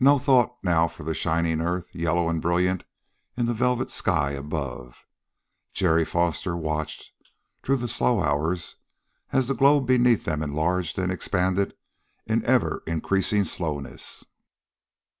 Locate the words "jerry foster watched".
5.72-7.12